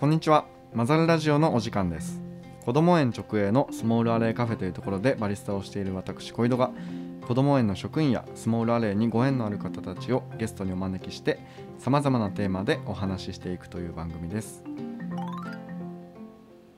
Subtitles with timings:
[0.00, 0.46] こんにちは。
[0.72, 2.22] マザルラジオのお時間です。
[2.64, 6.70] 子ども園直営のスモールアレイカフェというところでバリスタをしている私小井戸が
[7.28, 11.38] 子ども園の職員やスモールアレイにご縁のある方たちをゲストにお招きして
[11.76, 14.64] さまざまなテーマでお話ししていくという番組です。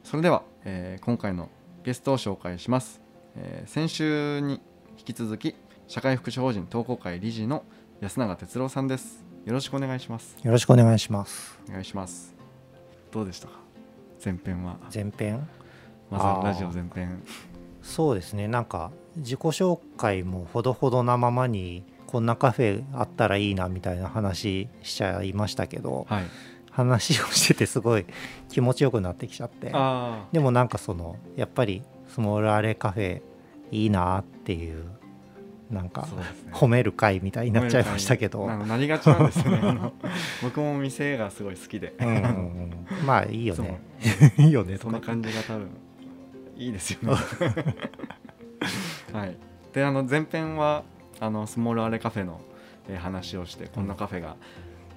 [0.02, 1.48] それでは、えー今回の
[1.84, 3.00] ゲストを紹介します、
[3.36, 4.60] えー先週に
[4.98, 5.54] 引き続き
[5.86, 7.62] 社会福祉法人東工会理事の
[8.00, 9.24] 安永哲郎さんです。
[9.46, 10.36] よろしくお願いします。
[10.42, 11.60] よろしくお願いします。
[11.68, 12.41] お願いします
[13.12, 13.54] どうでしたか？
[14.24, 14.76] 前編は。
[14.94, 15.46] 前編？
[16.10, 17.22] まずラジオ前編。
[17.82, 18.48] そうですね。
[18.48, 26.24] なんか自己紹介もほどほどなままにこんなカフェあったらいいなみたいな話しちゃいましたけどはい。
[26.70, 28.06] 話をしててすごい
[28.48, 29.70] 気持ちよくなってきちゃって。
[29.74, 33.22] あでもなんかそのやっぱりスモールアレカフェ
[33.70, 34.84] いいなっていう
[35.72, 36.08] なんあかね。
[36.52, 38.46] 褒める会みたいになっちゃいましたけど。
[38.46, 39.92] ななりがちなんですよね。
[40.42, 41.94] 僕も店がすごい好きで。
[41.98, 42.18] うんうんう
[43.02, 43.06] ん。
[43.06, 43.80] まあいいよね。
[44.38, 44.76] いいよね。
[44.76, 45.68] そんな感じが多分
[46.56, 47.16] いいですよね。
[49.12, 49.36] はい。
[49.72, 50.84] であの前編は
[51.20, 52.40] あのスモールアレカフェの、
[52.88, 54.36] えー話をしてこんなカフェが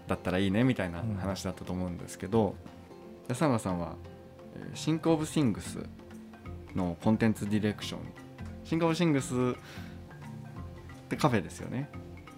[0.08, 1.16] だったらいいねみたいなうん。
[1.16, 2.56] 話だったと思うんですけど、
[3.28, 3.96] 安永さんは、
[4.56, 5.80] えーシンク・オブ・シングス
[6.76, 8.00] のコンテンツディレクション。
[8.66, 9.34] THINK OF THINGS
[11.06, 11.90] ってカフェですよね。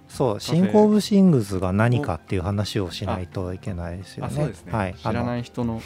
[0.07, 0.39] そうェ。
[0.39, 4.47] THINK OF THINGS が何かっていう話をしないといけないですよね。
[4.47, 5.81] ね、はい、知らい、ない人の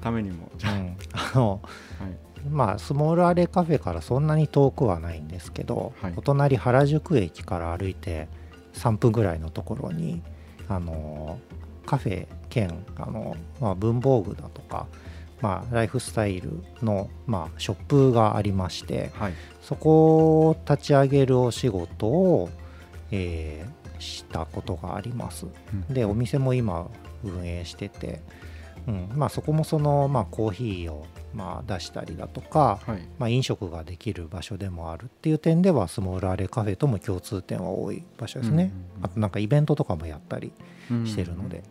[0.00, 0.50] ためにも。
[0.64, 1.60] あ、うん、 あの
[2.00, 6.12] はい、まあスモールアレーカフェからそんなに遠くはないんですけど、はい。
[6.16, 8.28] お隣原宿駅から歩いて
[8.74, 10.22] 3分ぐらいのところに
[10.68, 11.38] あの
[11.86, 14.86] カフェ兼あの、まあ、文房具だとか、
[15.42, 19.34] まあ、ライフスタイルの、まあ、ショップがありましてはい。
[19.60, 22.48] そこを立ち上げるお仕事を、
[23.10, 25.46] えーしたことがあります。
[25.46, 25.94] うん。
[25.94, 26.90] でお店も今
[27.24, 28.20] 運営してて、
[28.86, 29.10] うん。
[29.14, 33.08] まあ、そこもその、まあ、コーヒーを、まあ、出したりだとか、はい。
[33.18, 40.52] まあ、飲食ができる場所でもあるっていう点ではスモールアレカフェとも共通点は多い場所ですね、うんうんうんあとなんかイベントとかもやったり
[41.04, 41.64] してるので、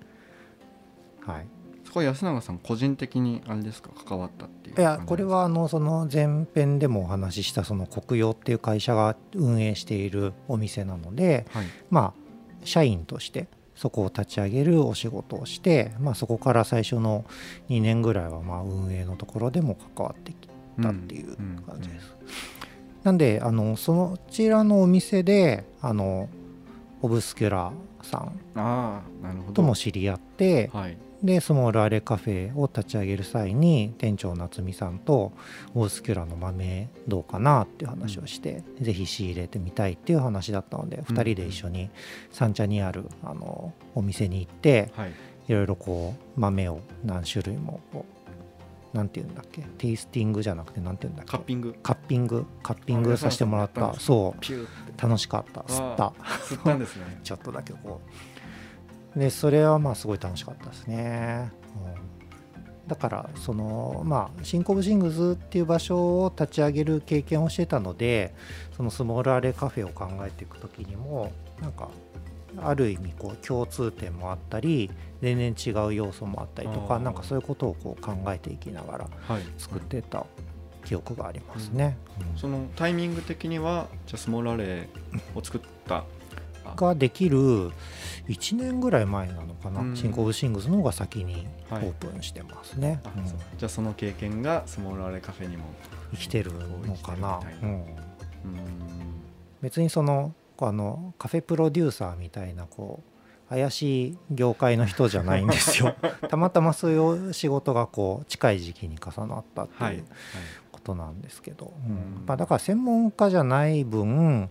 [1.25, 1.47] はい
[1.91, 3.89] そこは安永さん個人的にあれですか？
[4.05, 11.65] 関わったっていういやこれはあのその前編でもお話ししたその国用っていう会社が運営しているお店なのではい。
[11.89, 12.21] まあ
[12.63, 17.25] 社員としてそこを立ち上げるお仕事をして、まあ、そこから最初の
[17.69, 20.47] 2年ぐらいはまあ運営のところでも関わってき
[20.81, 22.15] たっていう感じです。
[23.03, 26.29] なんであのそのちらのお店であの
[27.01, 29.53] オブスキュラさんああなるほど。
[29.55, 35.31] とも知り合ってはいでスモールアレカフェを立ち上げる際に店長夏美さんと
[35.75, 41.89] オブスキュラの豆どうかなっていう話をして、ぜひ仕入れてみたいっていう話だったので、うん2人で一緒に
[42.31, 45.11] 三茶にあるあのお店に行ってはい。
[45.47, 48.05] いろいろこう豆を何種類もこ
[48.93, 51.75] うなんていうんだっけテイスティングじゃなくてなんていうんだっけカッピング。
[51.81, 53.93] カッピングカッピングさせてもらった。
[53.95, 55.01] そう。
[55.01, 56.13] 楽しかった 吸った。
[56.43, 57.19] 吸ったんですね。
[57.23, 58.30] ちょっとだけこう
[59.15, 61.51] でそれはまあすごい楽しかったですね、
[62.83, 68.33] うん、だからそのまあシンコブシングスっていう場所を立ち上げる経験をしてたので
[68.75, 71.89] そのスモールアレカフェを考えていく時にもなんか
[72.57, 74.89] ある意味こう共通点もあったり
[75.21, 79.43] 全然違う要素もあったりとかなんかそういうことをこう考えていきながらはい。
[79.57, 80.25] 作ってた
[80.85, 81.97] 記憶がありますね。
[82.33, 82.37] うん。
[82.37, 84.89] そのタイミング的にはじゃあスモールアレ
[85.35, 86.03] イを作ったあ
[86.75, 87.71] ができる
[88.27, 89.95] 1年ぐらい前なのかな、うん。
[89.95, 91.85] シンコブシングスの方が先にオはい。
[91.85, 93.01] ープンしてますね、
[93.57, 95.63] じゃあその経験がスモールアレイカフェにも
[96.11, 96.51] 生きてる
[96.85, 97.39] のかな。
[97.61, 97.83] うん、
[99.61, 103.01] 別にそのあのカフェプロデューサーみたいなこ
[103.47, 105.95] う怪しい業界の人じゃないんですよ。
[106.29, 109.95] たまたまそういう仕事がこう近い時期に重なったってはい。
[109.97, 109.99] い。
[109.99, 110.05] う
[110.71, 111.73] ことなんですけど、
[112.25, 114.49] まあ、だから専門家じゃない分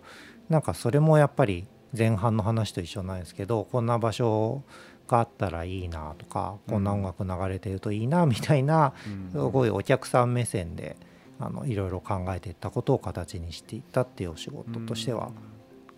[0.49, 4.63] なんかそれもやっぱり前半の話と一緒なんですけどこんな場所
[5.09, 9.31] があったらいいなとかこんな音楽流れてるといいなみたいなうん。
[9.33, 10.97] すごいお客さん目線で
[11.41, 15.31] あのいろいろ考えていったことを形にしていったっていうお仕事としては、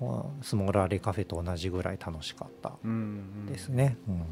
[0.00, 2.72] まあスモールアレカフェと同じぐらい楽しかった
[3.50, 3.96] ですね。
[4.08, 4.22] うん。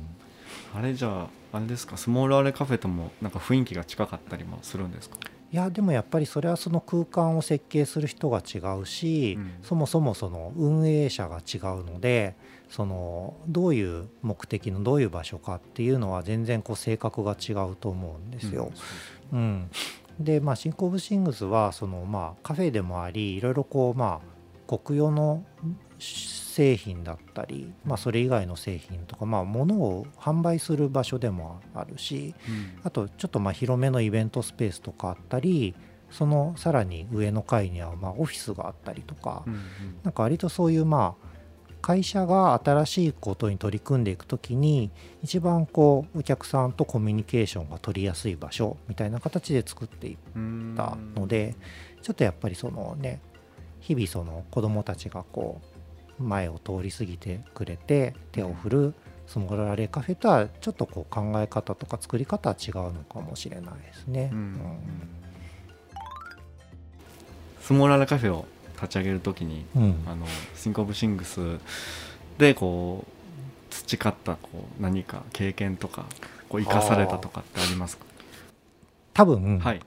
[0.74, 1.96] あれじゃああれですか？
[1.96, 5.16] スモールアレカフェともなんか雰囲気が近かったりもするんですか？
[5.52, 9.52] いやでもやっぱりそれはその空間を設計する人が違うし、うん。
[9.62, 12.36] そもそもその運営者が違うので
[12.68, 18.70] そのどういう目的のどういう場所かっていうのは全然こう性格が違うと思うんですよ。
[19.32, 19.70] うん
[20.20, 24.20] でまあシンコ・オブ・シングスはそのまあカフェでもありいろいろこうま
[24.68, 25.44] あ国用の
[26.50, 32.80] 製品だったり、まあ、それ以外の製品とか、まあ、物を販売する場所でもあるしうん。
[32.84, 35.74] あとちょっとまあ広めのイベントスペースとかあったり
[36.10, 39.60] そのさらに上の階にはまあオフィスがあったりとか、うん
[40.02, 41.30] なんか割とそういうまあ
[41.82, 44.90] 会社が新しいことに取り組んでいくときに
[45.22, 51.56] 一番こうお客さんとコミュニケーションが取りやすい場所みたいな形で作っていっうんたので
[52.02, 53.20] ちょっとやっぱりそのね
[53.80, 55.69] 日々その子供たちがこう
[56.20, 58.94] 前を通り過ぎてくれて手を振る
[59.26, 64.30] スモールアレーカフェとはちょっとこう考え方とか作り方は違うのかもしれないですね。
[64.32, 64.38] うん。
[64.38, 64.78] うん。
[67.60, 70.02] スモールアレーカフェを立ち上げるときにうん。
[70.06, 70.26] あの
[70.56, 71.58] THINK OF THINGS
[72.38, 73.10] でこう
[73.72, 76.06] 培ったこう何か経験とか
[76.48, 78.04] こう生かされたとかってありますか？
[79.14, 79.80] 多分、はい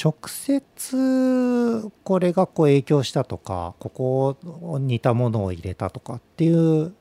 [0.00, 6.92] 直接これがこう影響したとかここを似たものを入れたとかっていう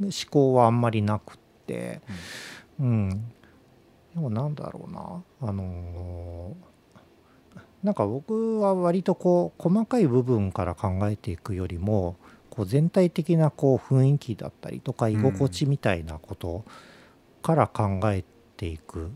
[0.00, 2.00] 思考はあんまりなくって
[2.78, 3.32] うん。
[4.14, 6.72] でもなんだろうなあのー
[7.82, 12.16] なんか僕は割とこう細かい部分から考えていくよりも
[12.48, 16.64] こう全体的なこう雰囲気だったりとか居心地みたいなこと
[17.42, 18.24] から考え
[18.56, 19.10] ていく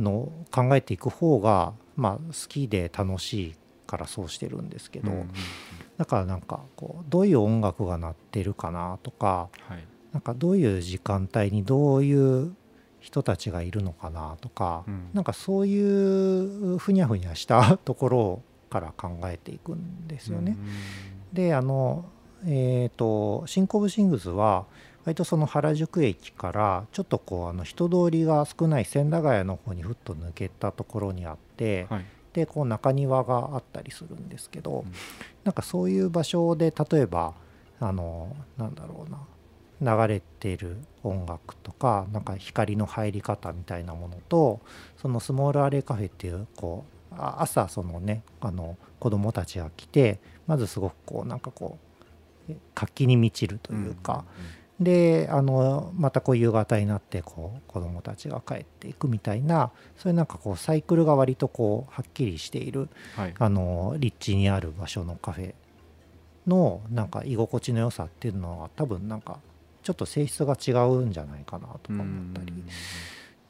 [0.00, 3.54] の考えていく方がまあ好きで楽しい
[3.86, 5.30] からそうしてるんですけど、うんうん
[5.98, 9.84] だからなんかこうどういう音楽が鳴ってるかなとかはい。
[10.12, 12.56] なんかどういう時間帯にどういう
[13.00, 15.10] 人たちがいるのかなとか、うん。
[15.12, 20.56] なんかそういうふにゃふにゃしたところから考えていくんですよね。
[21.34, 22.06] であの
[22.46, 24.64] えっ、とシンコブシングスは
[25.04, 32.04] 割とその原宿駅からちょっとこうあの人通りが少ない千駄ヶ谷の方にふっと抜けたところにあって、はい。
[32.32, 34.92] でこう中庭があったりするんですけど、うん。
[35.42, 37.34] なんかそういう場所で例えば
[37.80, 39.18] あのなんだろうな
[39.80, 44.60] 流れてる音楽とかなんか光の入り方みたいなものと
[45.00, 51.78] そのスモールアレイカフェっていうこうあ朝そのねあの子供たちが来てまずすごくこうなんかこ
[52.48, 54.24] うえ活気に満ちるというか、
[54.80, 63.34] であのまたこう夕方になってこう子どもたちが帰っていくみたいなそういうなんかこうサイクルが割とこうはっきりしているはい。
[63.38, 65.54] あの立地にある場所のカフェ
[66.46, 69.38] のなんか居心地の良さっていうのは多分なんか
[69.82, 72.64] ちょっと性質が違うんじゃないかなとか思ったり。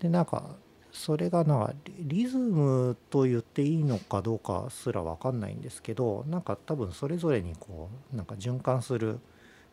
[0.00, 0.56] でなんか
[0.92, 9.20] それがなんかリリズムと言っていいのかどうかすら分かんないんですけどなんか多分それぞれにこうなんか循環する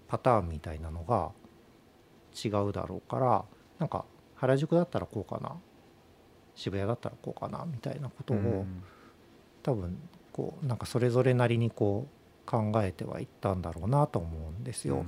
[0.07, 1.31] パターンみたいなのが
[2.43, 3.45] 違うだろうから
[3.79, 4.05] なんか
[4.35, 5.55] 原宿だったらこうかな
[6.55, 8.83] 渋谷だったらこうかなみたいなことを、うん。
[9.63, 9.97] 多分
[10.31, 15.05] こうなんかそれぞれなりにこう考えてはいったんだろうなと思うんですよ。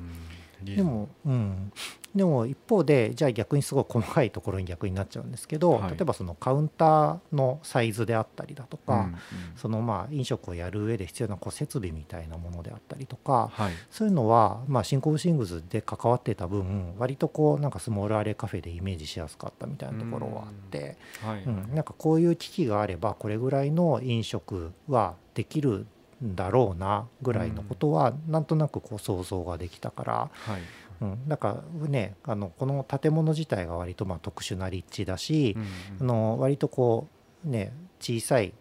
[0.61, 0.65] うん。
[0.65, 1.71] でムも、うん、
[2.15, 5.91] でも一方でじゃあ逆にすごい細かいところに逆になっちゃうんですけど、はい。
[5.91, 9.15] 例えばそのカウンターのサイズであったりだとか、うんうん。
[9.55, 13.73] そのまあ飲食をやる上で必要なこう設備みたいなものであったりとかはい。
[13.91, 20.97] そういうのは、まあ、シンコブシングスで関わってた分割とこうなんかスモールアレカフェでイメージしやすかったみたいなところはあって。
[21.21, 21.43] はい。
[21.43, 25.85] うん、なんかこういう機器があればこれぐらいの飲食はできる
[26.23, 30.61] んだろうなぐらいのことはなんとなくこう想像ができたから、はい
[31.01, 35.65] うん、だからねあのこの建物自体が割とまあ特殊な立地だしう、ん
[36.01, 37.07] あの割とこ
[37.45, 38.53] うね小さい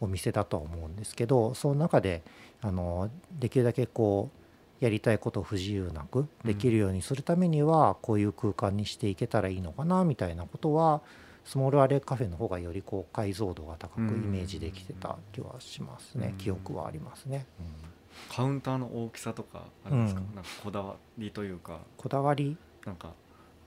[0.00, 2.22] お店だとは思うんですけどその中で
[2.60, 4.30] あのできるだけこ
[4.80, 11.02] うやりたいことを不自由なくできるようにするためにはこういう空間にしていけたらいいのかなみたいなことは
[11.44, 17.46] スモールアレカフェの方がよりこう解像度が高くイメージできてた気はしますね、うん記憶はありますね、
[18.30, 20.20] カウンターの大きさとかあるんですか？
[20.20, 20.34] うん。
[20.34, 21.78] なんかこだわりというか。
[21.96, 22.56] こだわり？
[22.86, 23.12] なんか。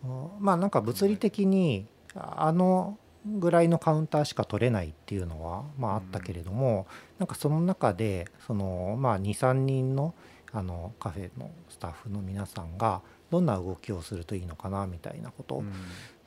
[0.03, 6.85] あまあなんか物理的にあのぐらいのカウンターしか取れないっていうのはまああったけれども、
[7.17, 10.13] なんかその中でそのまあ23人の
[10.53, 15.73] あのカフェのスタッフの皆さんがどんな動きをするといいのかなみたいなこと、うん。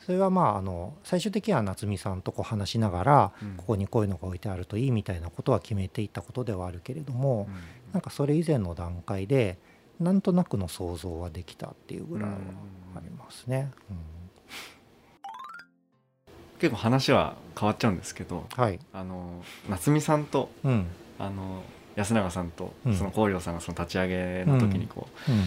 [0.04, 3.54] それはまああの最終的には夏美さんとこう話しながら、うん。
[3.56, 7.54] ここにこういうのが置いてあるといいみたいなことは決めていったことではあるけれども、うん
[7.92, 9.58] なんかそれ以前の段階で
[10.00, 12.36] なんとなくの想像はできたっていうぐらいは
[12.96, 13.70] ありますね。
[13.90, 13.96] うん。
[16.60, 20.86] 結構話は変わっちゃうんですけどはい、あの夏美さんとうん。
[21.18, 21.62] あの
[21.96, 22.94] 安永さんとうん。
[22.94, 25.44] その光陵さんがその立ち上げの時にこう、うん。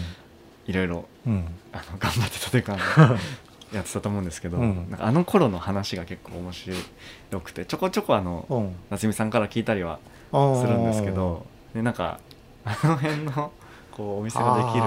[0.66, 1.46] いろいろうん。
[1.72, 2.76] あの頑張ってたというか
[3.72, 4.90] やってたと思うんですけど、うん。
[4.90, 8.76] なんかあの頃の話が結構面白くてちょこちょこあのうん。
[8.90, 9.98] 夏美さんから聞いたりは
[10.30, 12.20] するんですけどでなんか
[12.64, 13.52] あの辺の
[13.90, 14.82] こうお店ができる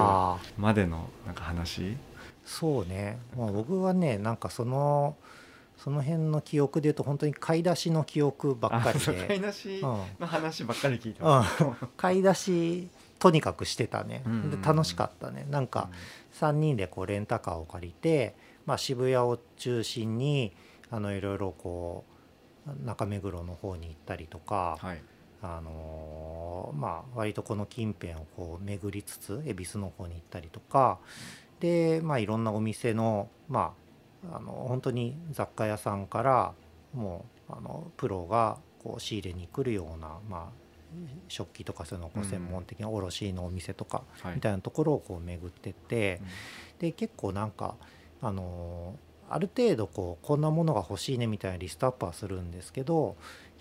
[0.58, 1.98] までのなんか話？
[2.46, 5.16] そうね、まあ、僕はねなんかその
[5.78, 10.00] その辺の記憶で言うと本当に買い出しの記憶ばっかりあそう買いで、出しうん。
[10.20, 11.64] の話ばっかり聞いてます、
[11.98, 12.88] 買い出し
[13.20, 14.24] とにかくしてたね。
[14.26, 14.62] うんうんうん。
[14.62, 15.46] で楽しかったね。
[15.50, 15.90] なんか
[16.40, 20.54] 3人でこうレンタカーを借りて、まあ、渋谷を中心に
[20.92, 22.06] あのいろいろこ
[22.68, 25.02] う中目黒の方に行ったりとか、はい
[25.58, 30.98] あのーまあ割とこの近辺をこう巡りつつ恵比寿の方に行ったりとか
[31.60, 33.74] でまあいろんなお店のま
[34.32, 36.54] ああの本当に雑貨屋さんから
[36.94, 40.66] もうあのプロがこう仕入れに来るようなまあ
[41.28, 44.36] 食器とかそういうのを専門的な卸のお店とかはい。
[44.36, 46.22] みたいなところをこう巡ってって
[46.80, 47.76] で結構なんか
[48.22, 53.16] あのーある程度こうこんなものが欲しいねみたいなリストアップはするんですけど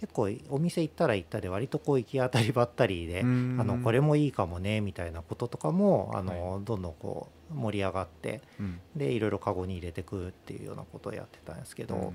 [0.04, 3.56] 結構お店行ったら行ったで割とこう行き当たりばったりで、うん。
[3.58, 8.80] あのこれもいいかもねみたいなこととかもあの、どんどんこう盛り上がってうん。
[8.94, 12.12] でいろいろカゴに入れてくっていうようなことをやってたんですけど、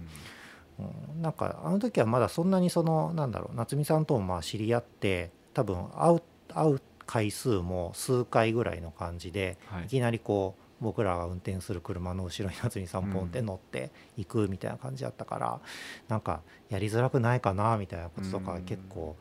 [0.77, 0.85] うん。
[1.15, 1.21] うん。
[1.21, 6.21] なんかあの時はまだそんなにそのなんだろう夏美さんともまあ知り合って多分会う
[6.53, 9.85] 会う回数も数回ぐらいの感じで、はい。
[9.85, 15.59] いきなりこう僕らが運転する車の後ろに夏美さんポンって乗って行くみたいな感じだったから、
[16.07, 19.15] なんかやりづらくないかなみたいなこととかうん結構、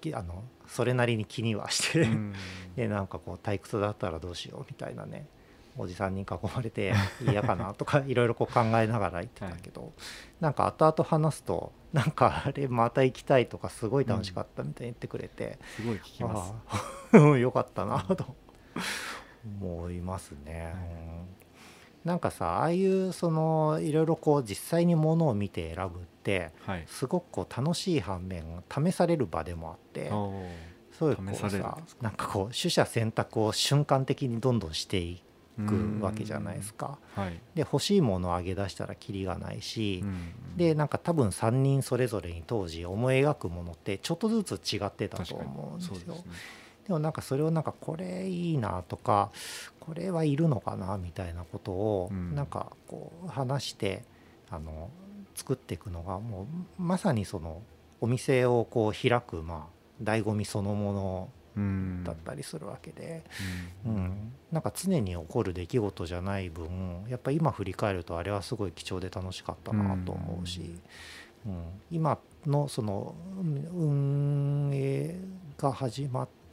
[0.00, 2.34] きあのそれなりに気にはして、うん。
[2.76, 5.26] でなんかこう退屈だったらどうしようみたいなね
[5.76, 9.92] おじさんに囲まれて嫌かなとか いろいろこう考えながら言ってたけど、
[10.40, 16.44] なんか後々話すとなんかあれまた行きたいとかすごい楽しかったみたいに言ってくれて、すごい聞きま
[17.12, 17.16] す。
[17.38, 18.36] よかったなと
[19.60, 20.74] 思いますね。
[20.98, 21.44] うん
[22.04, 30.10] なんかさああいうそのいろいろこう実際にものを見て選ぶってはいすごくこう楽しい反面試される場でもあって。
[30.98, 35.20] そういうこう試さなんかこう取捨選択を瞬間的にどんどんしてい
[35.66, 36.98] くわけじゃないですか。
[37.14, 46.16] はいで欲しいものを上げ出したらキリがないし、うんでなんか多分3人それぞれに当時思い描くものってちょっとずつ違ってたと思うんですよ。
[46.86, 49.30] でもなんかそれをなんかこれいいなとか
[49.80, 52.34] これはいるのかなみたいなことをうん。
[52.34, 54.02] なんかこう話して
[54.50, 54.90] あの
[55.34, 56.46] 作っていくのがも
[56.78, 57.62] うまさにその
[58.00, 62.02] お店をこう開くまあ醍醐味そのものうん。
[62.04, 63.22] だったりするわけで、
[63.86, 63.94] ううん。
[63.96, 70.80] ん、なんか常に起こる出来事じゃない分やっぱ今振り返るとあれはすごい貴重で楽しかったなと思うし、
[71.46, 75.16] うん、今のそのうん運営
[75.56, 76.43] が始まって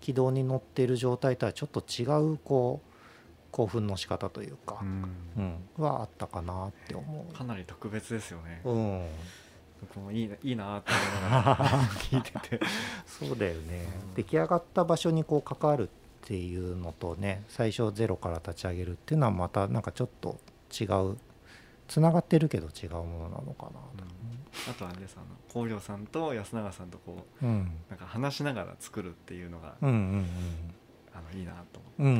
[0.00, 2.04] 軌道に乗っている状態とはちょっと違
[2.34, 2.96] うこう
[3.50, 8.70] 興奮の仕方というかう、んうんはあったかなって思かなり特別ですよねう。
[8.70, 9.06] うん
[9.80, 11.68] 僕もいいないいなって思いながら
[11.98, 12.60] 聞いてて。
[13.06, 15.90] そうだよね、うん出来上がった場所にこう関わる
[16.26, 20.38] っていうのとね最初ゼロから立ち上げるっていうのはまたなんかちょっと
[20.72, 21.16] 違う
[21.88, 23.80] つながってるけど違うものなのかな
[24.70, 27.70] あとあれですあの光陵さんと安永さんとこううん。
[27.88, 30.26] なんか話しながら作るっていうのが、うんうん
[31.12, 32.16] あのいいなと思って、うんうんう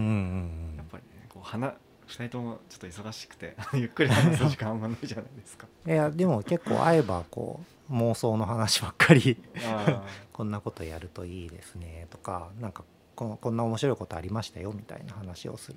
[0.72, 1.74] んやっぱりねこう話
[2.08, 5.66] 2人ともちょっと忙しくて ゆっくり話す時間あんまないじゃないですか。
[5.84, 15.76] う んいやでも結構会えばこう妄想の話ばっかりあ こんなことやるといいですねとかなんかここんな面白いことありましたよみたいな話をする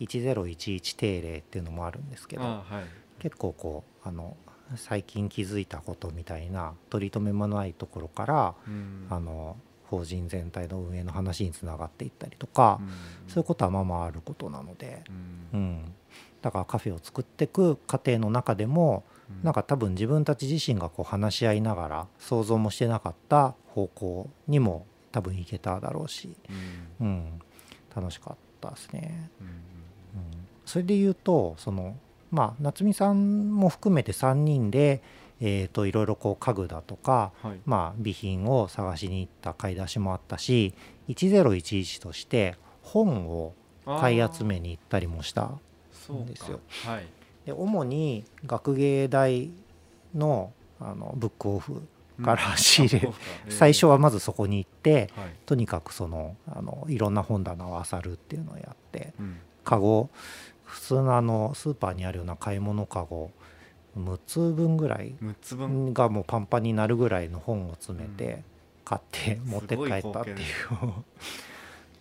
[0.00, 2.64] 1011定例っていうのもあるんですけどはい。
[3.20, 4.36] 結構こうあの
[4.76, 9.06] 最近気づいたことみたいな取り留めもないところから、うん。
[9.10, 12.88] あの法人全体の運営の話につながっていったりとか、うん。
[13.28, 15.04] そういうことはまあまああることなので、
[15.52, 15.60] うん。
[15.60, 15.94] うん、
[16.42, 19.44] だからカフェを作っていく過程の中でもうん。
[19.44, 26.34] なんか多分自分たち自身がこう話し合いながら想像もしてなかった方向にも多分いけただろうし、
[27.00, 27.06] うん。
[27.06, 27.40] うん、
[27.94, 29.30] 楽しかったですね。
[30.14, 30.20] うん。
[30.20, 31.96] うんそれで言うとその
[32.30, 35.02] まあ夏美さんも含めて3人で、
[35.40, 37.60] えー、といろいろこう家具だとか、はい。
[37.64, 40.74] まあ、備品を探しに行った買い出しもあったし
[41.08, 43.54] 1011として本を
[43.84, 45.52] 買い集めに行ったりもした
[45.92, 46.60] そうかですよ。
[46.86, 47.06] はい。
[47.46, 49.50] で主に学芸大
[50.14, 51.82] のあのブックオフ
[52.22, 53.12] から仕入れ、
[53.48, 55.34] 最初は、はまずそこに行ってはい。
[55.46, 60.10] とにかくそのあのいろんな本棚を漁るっていうのをやってうんカゴ
[60.64, 63.30] 普通のあのスーパーにあるような買い物カゴ
[63.96, 65.94] 6つ分ぐらい6つ分？
[65.94, 68.42] がもうパンパンになるぐらいの本を詰めうて
[68.84, 70.44] 買って持って帰ったっていうす。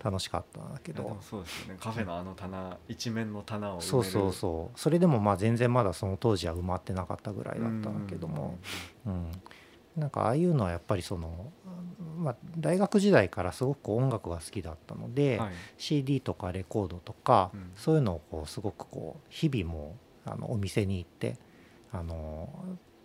[0.04, 1.18] 楽しかったんだけど。
[1.22, 1.78] そうですよね。
[1.80, 4.80] カフェのあの棚一面の棚をそうそうそう。
[4.80, 8.58] それでもまあ全然まだその当時は埋まってなかったぐらいだったんだけども、
[9.06, 9.32] うん
[9.98, 11.52] なんかああいうのはやっぱりその、
[12.18, 15.52] まあ、大学時代からすごく音楽が好きだったので、はい。
[15.78, 17.72] CD とかレコードとか、うん。
[17.76, 19.96] そういうのをこうすごくこう日々も
[20.26, 21.38] あのお店に行って
[21.92, 22.50] あの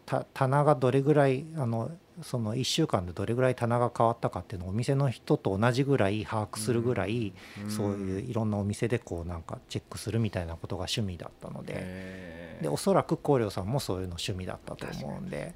[0.07, 1.91] た棚がどれぐらいあの
[2.23, 7.33] その1週間でどれぐらい棚が変わったかっていうのをお店の人と同じぐらい把握するぐらい、
[7.69, 12.49] そういういろんなお店でこうなんかチェックするみたいなことが趣味だったので。
[12.61, 15.55] でおそらく光陵さんもそういうの趣味だったと思うんで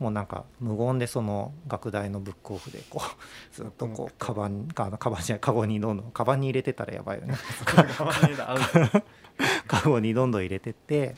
[0.00, 3.06] もうなんか無言でその学大のブックオフでこう
[3.54, 7.34] ずっとこうカバンかカバンじゃないカゴにどんどんカバンに入れてたらやばいよね。
[9.68, 11.16] カゴにどんどん入れ てって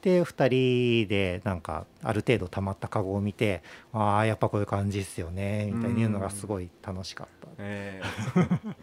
[0.00, 3.62] で2人でなんかある程度溜まったカゴを見て
[3.92, 7.48] ああやっぱこういう感じですよねみたいに言うのがすごい楽しかった。
[7.58, 8.74] えー。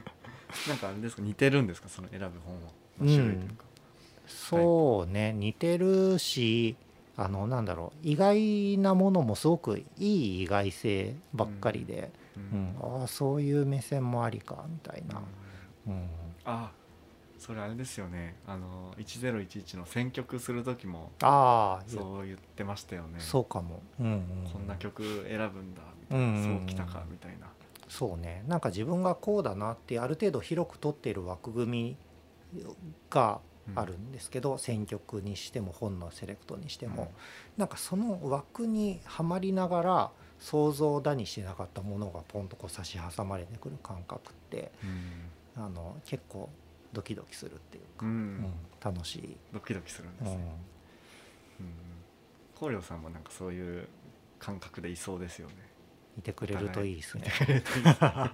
[0.67, 2.70] なんかあれですか似てるんですかその選ぶ本は。
[3.01, 3.03] う
[3.55, 3.65] か、
[4.27, 6.75] そうね似てるし
[7.24, 12.60] あのなんだろう意外なものもすごくいい意外性ばっかりで、ううん。
[12.63, 12.75] ん。
[13.01, 15.22] ああそういう目線もありかみたいな、
[15.88, 16.10] うん。
[16.46, 16.72] あ
[17.38, 18.36] それあれですよね。
[18.48, 23.20] あの1011の選曲する時もああそう言ってましたよね。
[23.20, 24.10] そうかも、うんう
[24.48, 24.50] ん。
[24.51, 26.58] こんな曲選ぶんだみたいな、うんうんうん。
[26.60, 27.48] そうきたかみたいな。
[27.88, 28.44] そうね。
[28.48, 31.98] なんか自分がこうだなってある程度広く取っている枠組み
[33.10, 33.42] が
[33.75, 37.12] あるんですけど、選曲にしても本のセレクトにしても、
[37.58, 44.72] なんかその枠にはまりながら想像だにしてなかったものがポンとこう差し挟まれてくる感覚って
[45.56, 46.50] あの結構
[46.94, 50.28] ドキドキするっていうか、うん、うんうん楽しい、ドキドキするんでうん。
[50.28, 50.44] すね、
[52.66, 53.88] うん、さんもなんかそういう
[54.40, 55.54] 感覚でいそうですよね。
[56.18, 57.32] いてくれるといいですね。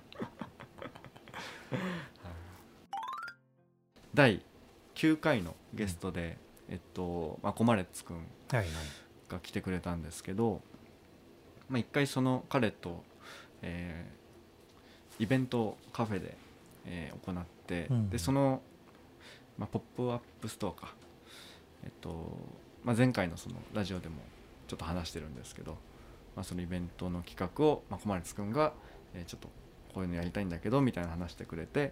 [4.14, 4.42] 第
[4.98, 6.38] 9回のゲストで、
[6.70, 8.22] えっと、まあ、コマレッツくんは
[8.54, 8.68] いはい。
[9.30, 10.62] が来てくれたんですけど、
[11.70, 13.04] まあ、一回その彼と、
[13.62, 14.18] えー
[15.20, 16.38] イベントをカフェで、
[16.86, 18.10] えー行って、うん。
[18.10, 18.62] でその、
[19.58, 20.94] まあ、ポップアップストアか、
[21.84, 22.38] えっと
[22.84, 24.16] まあ、前回のそのラジオでも
[24.68, 25.74] ちょっと話してるんですけど、
[26.36, 28.74] まあ、そのイベントの企画を、まあ、小丸くんが、
[29.14, 29.50] えーちょっと
[29.94, 31.92] こういうのやりたいんだけどみたいな話してくれて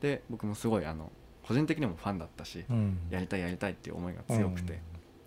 [0.00, 1.10] で僕もすごいあの
[1.46, 2.98] 個人的にもファンだったし、うん。
[3.10, 4.80] やりたいやりたいっていう思いが強くて、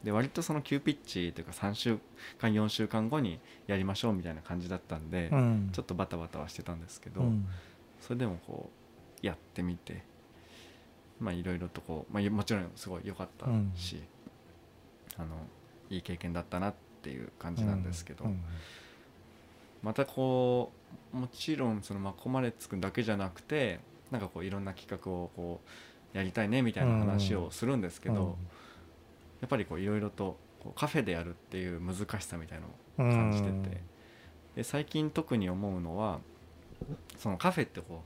[0.03, 1.97] で割とその急ピッチというか3週
[2.39, 5.69] 間4週間後にやりましょうみたいな感じだったんで、うん。
[5.71, 7.45] ちょっとバタバタはしてたんですけど、うん。
[8.01, 8.69] それでもこ
[9.23, 10.03] うやってみて
[11.19, 14.01] まあいろいろとこう、まあ、もちろんすごい良かったし、
[15.17, 15.27] あの
[15.89, 18.41] いい経験だったなっていう感じなんですけど、うん。
[19.83, 20.71] またこ
[21.13, 23.79] うもちろんそのまこまれつくんだけじゃなくて
[24.11, 25.69] なんかこういろんな企画をこう
[26.13, 28.37] やりたいねみたいな話をするんですけど、
[29.41, 32.65] やっぱりこういろいろとこうカフェでやるっていう難しさみたいな
[33.05, 33.81] のを感じてて、
[34.55, 36.19] で最近特に思うのは
[37.17, 38.03] そのカフェってこ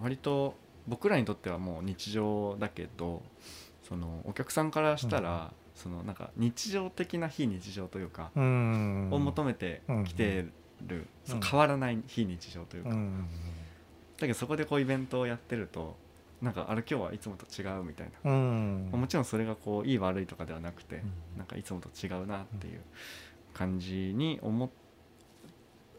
[0.00, 0.54] う割と
[0.86, 3.22] 僕らにとってはもう日常だけど
[3.88, 9.08] そのお客さんからしたら、そのなんか日常的な非日常というか、うん。
[9.12, 10.46] を求めてきて
[10.86, 13.26] る、変わらない非日常というか、うん。
[14.18, 15.96] だけどそこでこうイベントをやってると
[16.40, 18.90] なんかあれ今日はいつもと違うみたいな、うん。
[18.92, 21.38] もちろんそれがこういい悪いとかではなくて、うん。
[21.38, 22.80] なんかいつもと違うなっていう
[23.54, 24.70] 感じに思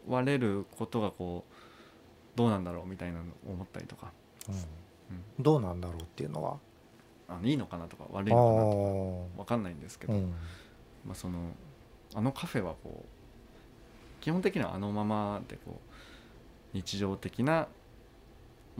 [0.08, 1.54] われることがこう
[2.36, 4.12] どうなんだろうみたいなのを思ったりとか、
[4.48, 4.54] うん。
[4.54, 4.62] うん。
[5.38, 6.58] どうなんだろうっていうのは？
[7.28, 9.36] あのいいのかなとか悪いあのかなとー。
[9.36, 10.34] か分かんないんですけど、うん。
[11.04, 11.50] まあ、その
[12.14, 17.68] あのカフェはこう基本的にはあのままでこう日常的な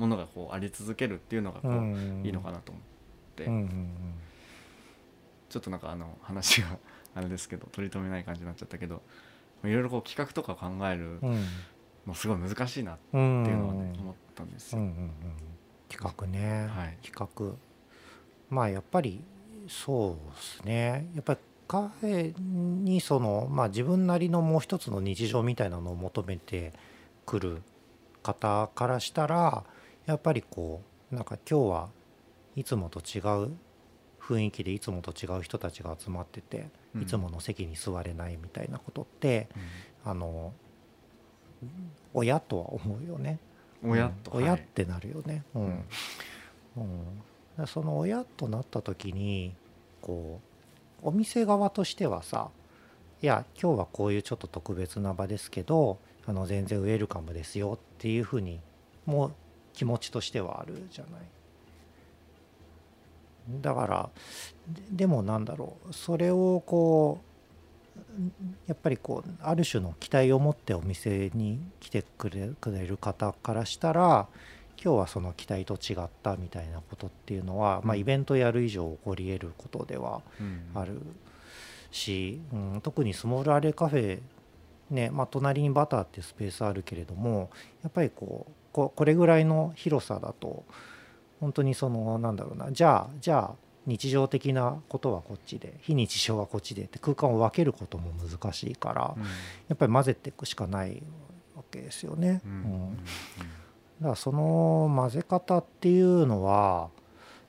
[0.01, 2.23] ものがこうあり続けるっていうのがこう、うん。
[2.25, 2.85] いいのかなと思っ
[3.37, 3.45] て、
[5.51, 6.79] ちょっとなんかあの話が
[7.15, 9.03] あれですけど取り留めない感じになっちゃったけど
[9.65, 11.45] いろいろこう企画とか考えるうん。
[12.07, 14.81] のすごい難しいなっうんていうのはね、思ったんですよ。
[15.91, 16.97] 企画ね、はい。
[17.03, 17.55] 企画。
[18.49, 19.23] まあやっぱり
[19.69, 21.11] そうですね。
[21.15, 26.73] やっぱりカフェにそのまあ自分なりのもう一つの日常みたいなのを求めて
[27.27, 27.63] くる
[28.23, 29.63] 方からしたら
[30.07, 30.83] やっぱりこ
[31.13, 31.89] うなんか今日は
[32.57, 33.53] いつもと違う
[34.21, 37.03] 雰囲気でいつもと違う人たちが集まってて、うん。
[37.03, 39.49] いつもの席に座れないみたいなことって
[40.05, 40.53] あの
[42.15, 43.39] 親とは思うよね。
[43.83, 44.43] うん親と、うん。
[44.43, 44.61] 親はい。
[44.61, 45.43] ってなるよね。
[45.55, 45.63] うん。
[45.63, 45.85] うん。
[47.59, 49.55] うん、その親となった時に
[50.01, 50.41] こ
[51.03, 52.51] うお店側としてはさ
[53.23, 58.61] いや今日はこういうちょっと特別な場ですけどあの全然ウェルカムですよっていうふうに
[59.07, 59.33] もう
[59.73, 61.21] 気持ちとしてはあるじゃない。
[63.63, 64.11] だから
[64.69, 65.93] ででもなんだろう。
[65.93, 67.31] それをこう
[68.67, 74.29] やっぱりこうある種の期待を持ってお店に来てくれくれる方からしたら
[74.83, 80.23] 今日はその期待と違ったみたいなことっていうのは、まあ、イベントやる以上起こり得ることでは
[80.75, 81.01] ある
[81.91, 84.21] し、うん、特にスモールアレカフェ
[84.91, 87.49] ねまあ、隣にバターってスペースあるけれども
[87.85, 90.65] やっぱりこうここれぐらいの広さだと
[91.41, 93.55] 本当にそのなんだろうなじゃあじゃあ
[93.87, 99.29] 日常的なことはこっちで非日常はこっちでって空間を分けることも難しいから、うん、や
[99.75, 101.03] っぱり混ぜていくしかない
[101.57, 102.43] わけですよね。
[102.45, 103.03] うん、うん、だ
[104.03, 106.91] からその混ぜ方っていうのは、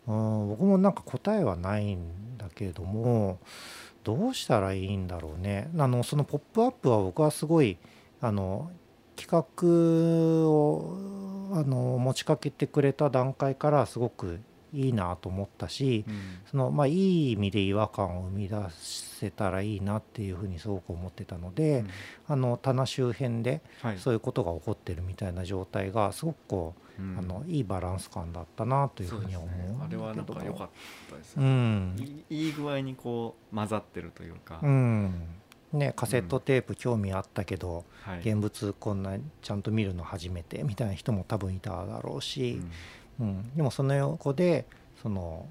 [0.08, 3.40] うん、僕もなんか答えはないんだけれども
[4.04, 5.70] どうしたらいいんだろうね。
[5.78, 7.78] あのその「ポップアップは僕はすごい
[8.22, 8.72] あの
[9.22, 10.98] 企画を
[11.54, 14.40] あの持ちかけてくれた段階からすごく
[14.74, 16.16] いいなと思ったし、うん、
[16.50, 21.90] そのまあ、いい意味で違和感を生み出せたらいいなっていうふうにすごく思ってたので、うん、
[22.30, 23.62] あの棚周辺で
[23.98, 30.70] そういうことが起こってるみたいな状態がすごくこう、うん、あのいいバランス感だったなというふうに思う、ね、あれはなんか良かっ
[31.10, 35.14] たですね、うん、いい具合にこう混ざってるというか、うん
[35.74, 42.62] ね、カセットテープ興味あったけど、うん、現物こんなちゃんと見るの初めてみたいな人も多分いただろうし、
[43.20, 44.66] うん、うん、でもその横で
[45.02, 45.46] その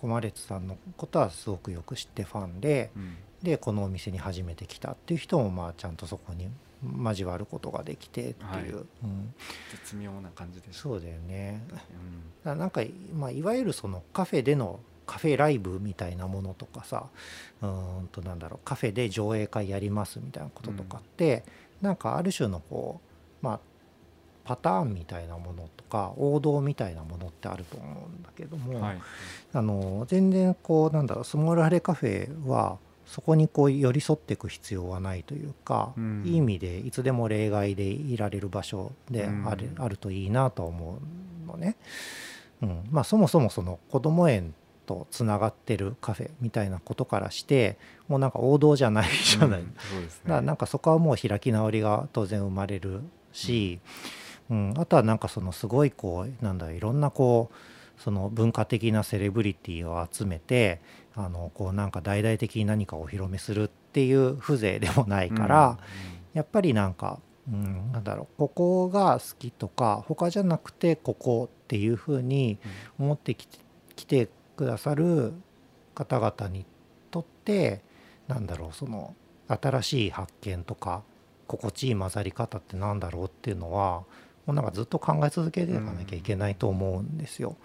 [0.00, 6.48] コマレツさんのことはすごくよく知ってファンで、うん、でこのお店に初めて来たっていう人もまあちゃんとそこに
[7.02, 9.34] 交わることができてっていう、はい、うん、
[9.72, 11.62] 絶妙な感じでそうだよね、
[12.44, 12.82] うん、なんか、
[13.14, 17.06] まあ、いわゆるそのカフェでのカフェライブみたいなものとかさ
[17.62, 21.44] うんとなんだろうカフェで上映会やりますみたいなこととかって、
[21.80, 23.00] うん、なんかある種のこ
[23.42, 23.60] うまあ
[24.44, 29.00] パターンみたいなものとか王道みたいなものってあると思うんだけども、はい、
[29.52, 40.98] あの全然こうなんだろうスモールハレカフェはそこにこう寄り添っていく必要はないというか、うん、いい意味でいつでも例外でいられる場所であるうん、あるといいなと思
[41.44, 41.76] うのね。
[42.62, 42.84] うん。
[42.90, 44.54] まあ、そもそもその子ども園
[44.86, 47.76] とつながってるカフェみたいなことからして
[48.08, 49.72] もうなんか王道じゃないじゃない、うん、ね、
[50.24, 53.00] だからなんかそこはもう開き直りが当然生まれる
[53.32, 53.80] し、
[54.50, 60.80] うん、あとはなんかそのすごいこうなんだいろんなこうその文化的なセレブリティを集めて
[61.14, 65.78] あのこうなんか大々的に何かお披露目するっていう風情でもないから、うんうん、
[66.34, 67.18] やっぱりなんか、
[67.50, 72.58] うん、なんだろうここが好きとか他じゃなくてここっていうふうに
[72.98, 73.58] 思ってきて,、
[73.96, 75.32] きてくださる
[75.94, 76.64] 方々に
[77.10, 77.82] とって
[78.28, 79.14] なんだろうその
[79.48, 81.02] 新しい発見とか
[81.46, 84.02] 心地いい混ざり方ってなんだろうっていうのは
[84.46, 87.56] もうなんかずっと考え続けていかなきゃいけないと思うんですよ。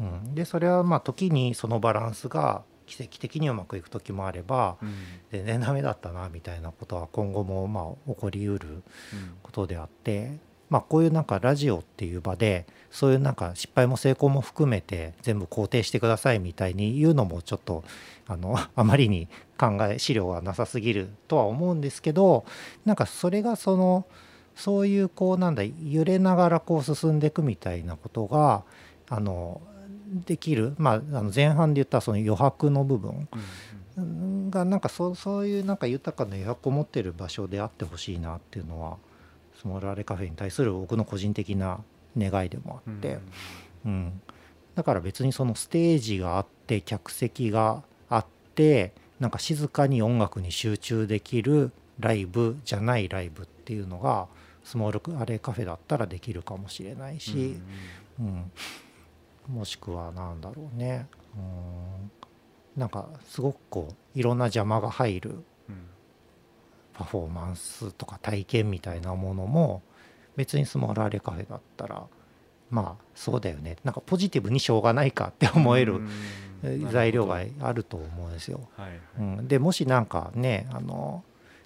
[0.00, 4.94] うん、でそれはまあ時にそのバランスが奇跡的にうまくいく時もあれば、うん、
[5.30, 8.82] 全然ダメだったなみたいなことは今後もまあ起こりうる
[9.42, 10.38] ことであって、
[10.72, 17.84] まあ、こういうなんかラジオっていう場でそういうなんか失敗も成功も含めて全部肯定してくださいみたいに言うのもちょっと
[18.26, 22.46] あの あまりに考え資料がなさすぎるとは思うんですけど
[22.86, 24.06] なんかそれがその
[24.56, 28.62] そういうこうなんだ揺れながらこう進んでいくみたいなことが
[29.10, 29.60] あの
[30.24, 33.28] できる、まあ、あの前半で言ったその余白の部分
[34.48, 38.96] がなんかそうそういうなんか豊かな余白を持っている場所であってほしいなっていうのは
[39.62, 41.78] スモールアレカフェに対する僕の個人的な
[42.18, 43.18] 願いでもあって、
[43.84, 44.20] うん、うん、
[44.74, 51.70] だから別にそのステージがあって客席があってなんか静かに音楽に集中できる
[52.00, 54.26] ライブじゃないライブっていうのが
[54.64, 57.60] スモールアレカフェだったらできるかもしれないし、
[58.18, 58.50] うん、
[59.48, 61.06] うん、もしくは何だろうね。
[61.36, 62.10] うん。
[62.76, 65.44] なんかすごくこういろんな邪魔が入る
[66.92, 69.82] パフォーマンスとか体験みたいなものも
[70.36, 72.06] 別にスモールアレカフェだったら
[72.70, 73.76] まあそうだよね。
[73.84, 76.00] なんかポジティブにしょうがないかって思える
[76.90, 78.60] 材料があると思うんですよ。
[79.18, 81.22] うん、でもしなんかねあの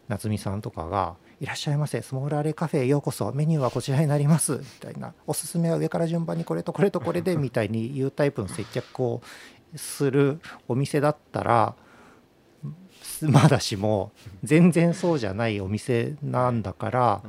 [0.08, 9.22] 夏美さんとかが「いらっしゃいませスモールアレカフェへようこそメニューはこちらになります」みたいな「おすすめは上から順番にこれとこれとこれで」みたいに言うタイプの接客を
[9.76, 11.76] するお店だったら
[13.22, 17.22] まだしも全然そうじゃないお店なんだから、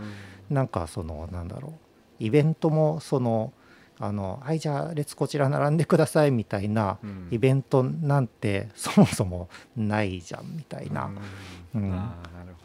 [0.49, 1.71] なんかそのなんだろう
[2.19, 3.53] イベントもその
[3.99, 6.99] あのはいじゃあ列こちら並んでくださいみたいな
[7.31, 11.09] イベントなんてそもそもないじゃんみたいな。
[11.75, 12.11] うん、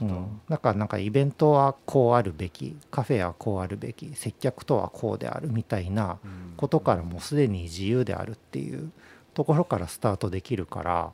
[0.01, 6.19] うん、だからなんかイベントはこうあるべきカフェはこうあるべき接客とはこうであるみたいな
[6.57, 8.93] ことからもうすでに自由であるっていう
[9.33, 11.13] ところからスタートできるから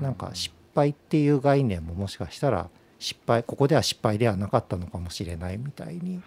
[0.00, 6.22] なんか失敗っていう概念ももしかしたら失敗ここでは失敗ではなかったのかもしれないみたいにはい。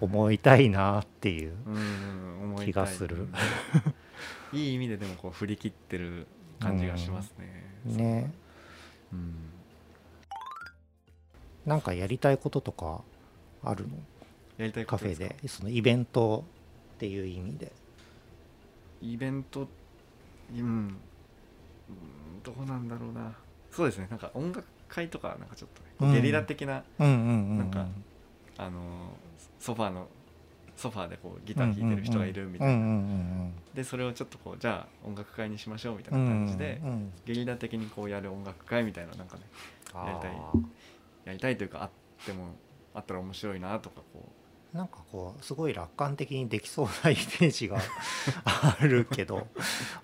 [0.00, 1.54] 思いたいなっていう
[2.64, 3.28] 気がする。
[4.52, 6.26] う んいい意味ででもこう振り切ってる
[6.60, 7.64] 感じがしますね。
[7.86, 8.32] ね。
[9.12, 9.34] うん。
[11.64, 13.02] なんかやりたいこととか
[13.64, 13.96] あるの？
[14.58, 16.44] やりたいこカフェとでそのイベント
[16.96, 17.72] っていう意味で。
[19.00, 19.66] イベント
[20.52, 20.58] うん。
[20.58, 20.96] うん
[22.42, 23.32] どうなんだろうな
[23.72, 24.06] そうですね。
[24.10, 26.12] なんか音楽会とかなんかちょっとうん。
[26.12, 27.86] ねゲリラ的ななんか
[28.58, 28.80] あの
[29.58, 30.08] ソファーの
[30.76, 36.80] ソファーでこうギター弾いてる人がいるみたいな、でそれをちょっとこうじゃあ音楽会にしましょうみたいなん感じで、
[37.24, 39.42] ゲリラ的にこうやる音楽会みたいななんかね
[39.94, 40.36] やりたい
[41.24, 41.90] やりたいというかあっ
[42.26, 42.54] ても
[42.94, 44.24] あったら面白いなとかこ
[44.72, 47.78] なんかこうすごい楽観的にできそうなイメージが
[48.44, 49.46] あるけど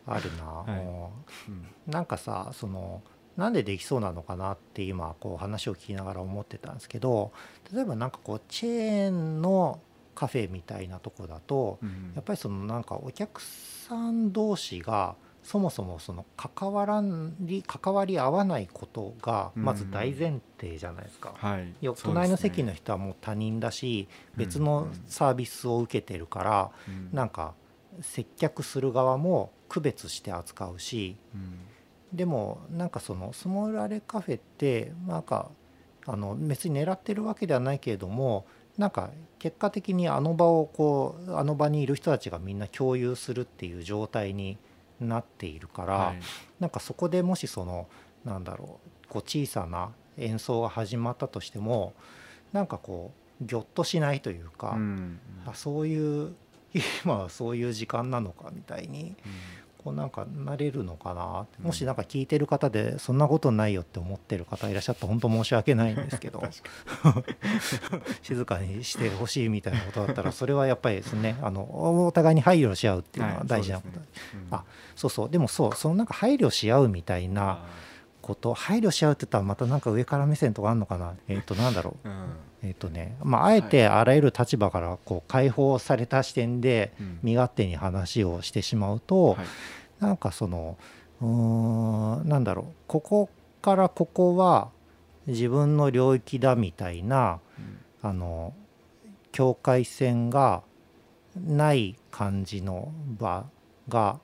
[0.06, 0.84] あるな、はい。
[0.84, 1.12] も
[1.48, 1.66] う、うん。
[1.88, 3.02] うなんかさその
[3.38, 7.32] なんでできそうなのかなって今こう話を聞きながら思ってたんですけど
[7.72, 9.80] 例えばなんかこうチェーンの
[10.16, 21.34] カフェみたいなとこだとうんやっぱりそのなんかお客さん同士がそもそもその関わらんり関わり合わないことがまず大前提じゃないですか。
[21.92, 22.10] うですね。
[22.10, 27.10] 隣の席の人はもう他人だし別のサービスを受けてるからうん。
[27.12, 27.54] なんか
[28.00, 31.60] 接客する側も区別して扱うしうん
[32.12, 35.50] でもなんかそのスモールアレカフェってなんか
[36.06, 38.46] あの別に狙ってるわけではないけれども
[38.78, 44.56] なんか結果的にあの場をこうあの場にいる人たちがみんな共有するっていう状態に
[45.00, 46.20] なっているから、はい。
[46.60, 47.88] なんかそこでもしその
[48.24, 51.92] なんだろうこう小さな演奏が始まったとしても
[52.52, 55.20] なんかこうぎょっとしないというか、うん。
[55.46, 56.34] あそういう
[57.04, 59.16] 今はそういう時間なのかみたいに
[59.88, 61.46] こうなんかなれるのかな？
[61.62, 66.42] もしなんか聞いてる方でそんなことないよって思ってる方いらっしゃったら本当申し訳ないんですけど。
[68.22, 74.54] 静かにしてほしいみたいなことだったらそれはやっぱりですねあのお互いに配慮し合うっていうのは大事なこと、はいそうん。
[74.54, 74.64] あ
[74.96, 75.30] そうそう。
[75.30, 77.58] でもそうそのなんか配慮し合うみたいなあ
[78.20, 81.14] こと配慮し合うって言ったらまたなんか上から目線とかあるのかな？
[81.28, 82.08] えっ、となんだろう。
[82.08, 82.26] ーうん
[82.62, 87.18] えっ、とねまああえてあらゆる立場からこう解放された視点でうん。
[87.22, 89.46] 身勝手に話をしてしまうと、はい。
[90.00, 90.76] なんかその
[91.20, 93.30] うーんなんだろうここ
[93.62, 94.70] からここは
[95.26, 98.08] 自分の領域だみたいなうん。
[98.10, 98.54] あの
[99.32, 100.62] 境界線が
[101.36, 103.46] ない感じの場
[103.88, 104.20] が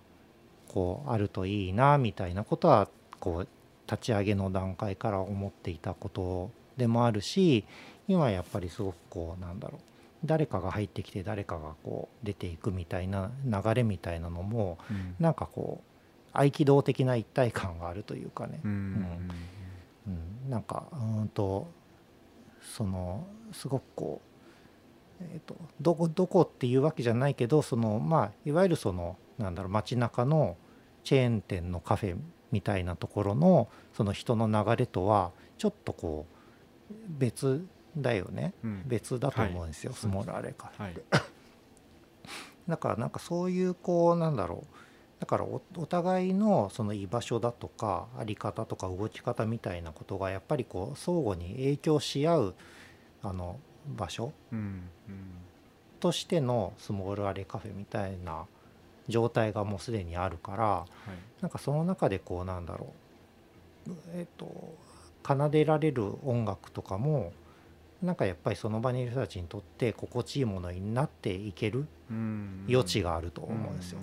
[0.68, 2.88] こうあるといいなみたいなことは
[3.20, 3.49] こう
[3.90, 7.64] 立ち上げの段階から思っていたことでもあるし
[8.09, 9.81] 今やっぱりすごくこうなんだろう。
[10.25, 15.17] 誰かが入ってきて誰かがこう出ていくみたいな流れみたいなのもうん。
[15.21, 15.95] なんかこう
[16.33, 19.31] 合気道的な一体感があるというかね、うん。
[20.07, 20.11] う
[20.47, 21.69] ん、なんかうーんと
[22.61, 24.21] そのすごくこ
[25.21, 30.57] う、えー、とどこどこっていうわけじゃないけどそのまあいわゆるそのなんだろう街中の
[31.05, 32.17] チェーン店のカフェ
[32.51, 38.52] みたいなところのその人の流れとはちょっとこう別だよね。
[38.62, 38.83] うん。
[38.87, 40.00] 別だと思うんですよ、はい。
[40.00, 40.94] スモールアレカフェはい。
[42.68, 44.66] だからなんかそういうこうなんだろう。
[45.20, 52.54] だからおお互いのその居場所だとかあり方とか動き方みたいなことがやっぱりこう相互に影響し合う
[53.22, 53.59] あの
[53.96, 54.88] 場所うんうん。
[56.00, 58.44] としてのスモールアレカフェみたいな
[59.09, 61.42] 状態がもうすでにあるからはい。
[61.42, 62.92] なんかその中でこうなんだろ
[63.88, 63.90] う。
[64.14, 64.74] えっ、と
[65.26, 67.33] 奏でられる音楽とかも
[68.05, 72.67] なんかやっぱりその場にいる人たちにとって心地いいものになっていけるうん。
[72.69, 73.99] 余地があると思うんですよ。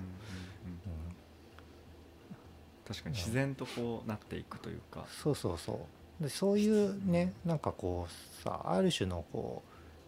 [2.88, 5.06] 確かに自然とこうなっていくというか。
[5.10, 5.74] そうそうそ
[6.20, 6.24] う。
[6.24, 9.64] でそういうねなんかこうさある種のこ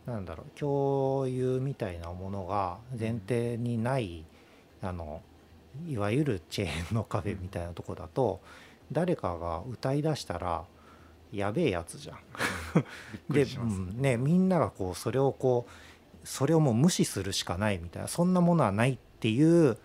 [0.07, 4.25] うなんだろう共有みたいなものが前提にない
[4.81, 5.21] あの
[5.87, 8.41] いわゆるチェーンのカフェみたいなとこだと
[8.91, 10.65] 誰かが歌いだしたら
[11.33, 12.17] やべえやつじゃん。
[13.33, 13.45] で、
[13.95, 19.77] ね、みんながこうそれをこうそれをもう無視するしかないみたいなそんなものはないっていう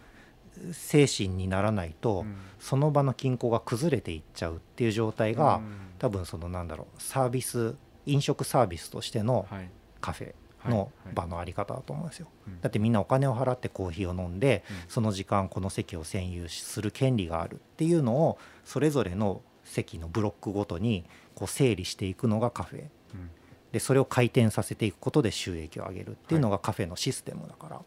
[0.72, 2.36] 精神にならないと、うん。
[2.58, 5.76] その場の均衡が崩れていっちゃうっていう状態が、うん。
[5.98, 7.74] 多分そのなんだろうサービス
[8.06, 9.70] 飲食サービスとしてのはい。
[10.00, 10.72] カフェはい。
[10.72, 11.14] のはい。
[11.14, 12.28] 場のあり方だと思うんですよ。
[12.46, 12.60] うん。
[12.60, 14.76] だってみんなお金を払ってコーヒーを飲んでうん。
[14.88, 21.04] その時間この席を占有する権利があるっていうのをそれぞれの席のブロックごとに
[21.38, 22.80] こう整理していくのがカフェ。
[22.80, 22.88] うん。
[23.70, 27.80] でそれを回転させていくことで収益を上げるっていうのがカフェのシステムだから、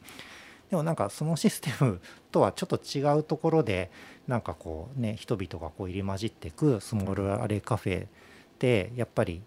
[0.70, 2.00] でもなんかそのシステム
[2.32, 3.92] とはちょっと違うところで
[4.26, 8.08] なんかこうね人々がこう入り混じっていくスモールアレカフェっ
[8.58, 9.42] てやっぱり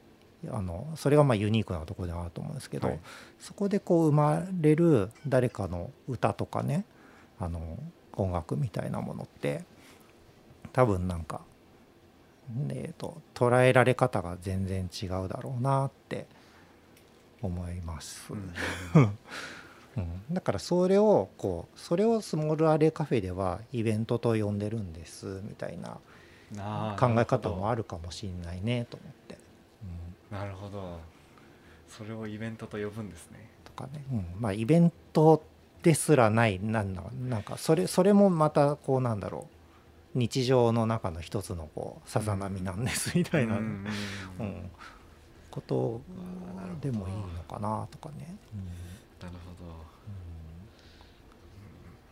[0.51, 3.01] あのそれがまあユニークなところではあると思うんですけど、はい。
[3.39, 6.85] そこでこう生まれる誰かの歌とかね
[7.39, 7.79] あの
[8.13, 9.65] 音楽みたいなものって
[10.73, 11.41] 多分なんか、
[12.69, 16.27] えー、と捉えられ方が全然違うだろうなって
[17.43, 18.33] 思います。
[18.33, 18.37] う
[19.01, 19.19] ん。
[19.97, 25.99] うん、だからそれをこうそれをスモールアレイカフェではイベントと呼んでるんですみたいな
[26.99, 29.39] 考え方もあるるかもしれないねと思って、
[30.31, 30.99] なるほど。
[31.89, 33.49] それをイベントと呼ぶんですね。
[33.65, 35.45] とかね、うん、まあイベント
[35.83, 36.59] ですらない。
[36.61, 39.54] なんだなんかそれそれもまたこうなんだろう
[40.15, 43.87] 日常の中の一つのこうさざ波なんですみたいな、うん
[45.55, 46.01] こと
[46.81, 48.65] でもいいのかなとかね、うん。
[49.25, 49.71] なるほど。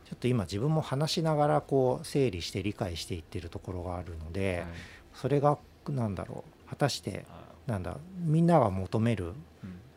[0.04, 4.66] ちょっと今自分も話しながらこう整理して理解していってるところがあるので、はい。
[5.14, 7.52] それがなんだろう果たしてあ。
[7.66, 9.34] なんだみんなが求めるうん。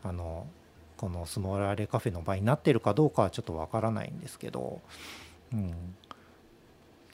[0.02, 0.48] あの
[0.96, 4.80] このスモールアレカフェの場になってるかどうかはちょっとわからないんですけど、
[5.52, 5.94] うん、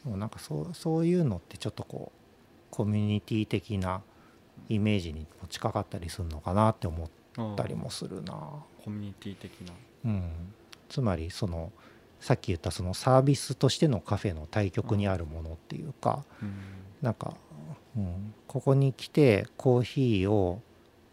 [0.04, 4.02] でもなんかそうそういうのってちょっとこうコミュニティ的な
[4.68, 8.34] イメージにも近かったりするのかなって思ったりもするな。
[8.84, 9.74] コミュニティ的な。
[10.04, 10.30] うん、
[10.88, 11.72] つまりその
[12.20, 16.54] さっき言ったそのサービスとしてのカフェの対極にあるものっていうか、うん。
[17.02, 17.34] なんか、
[17.96, 20.62] うん、ここに来てコーヒーを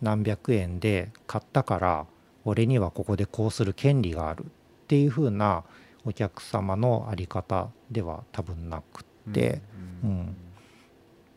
[0.01, 2.05] 何百円で買ったから
[2.45, 4.47] 俺にはここでこうする権利があるっ
[4.87, 5.63] ていう風な
[6.05, 9.61] お客様のあり方では多分なくって、
[10.03, 10.35] うんうん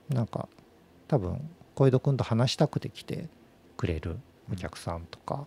[0.08, 0.48] なんか
[1.08, 1.40] 多分
[1.74, 3.28] 小江戸君と話したくて来て
[3.76, 4.18] くれる
[4.52, 5.46] お客さんとか、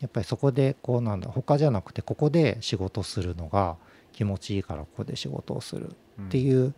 [0.00, 3.76] やっぱりそこでこうなんだ他じゃなくてここで仕事するのが
[4.12, 6.74] 気持ちいいからここで仕事をするっていう、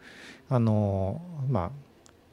[0.51, 1.71] あのまあ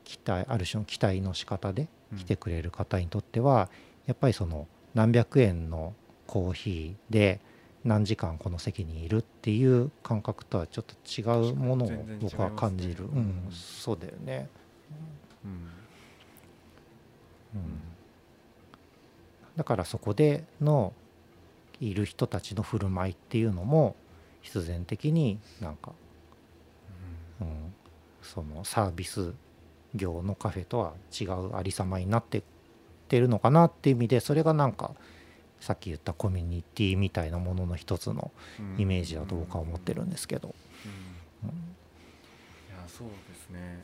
[0.04, 3.70] 期待ある種の期待の仕方で来てくれる方にとっては、
[4.06, 5.94] やっぱりその何百円の
[6.28, 7.40] コーヒーで
[7.84, 11.92] 何時間この席にいるっていう感覚とはちょっと違うものを
[12.22, 13.22] 僕は感じる、ううん。
[13.22, 14.50] ん、そうだよね、
[15.44, 15.52] うん。
[17.60, 17.82] うん、
[19.56, 20.94] だからそこでの
[21.80, 23.96] いる人たちの振る舞いっていうのも
[24.42, 25.92] 必然的になんか
[27.42, 27.74] うん、
[28.22, 29.34] そのサービス
[29.96, 32.44] 業のカフェとは違うありさまになってっ
[33.08, 34.92] てるのかなっていう意味でそれがなんか
[35.62, 38.76] さっき言ったコミュニティみたいなものの一つのうん。
[38.78, 40.54] イメージだと僕は思ってるんですけど、
[40.86, 41.50] うん。
[41.50, 41.56] うん。
[41.56, 43.84] いやそうですね。